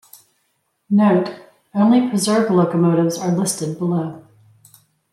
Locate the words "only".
1.75-2.09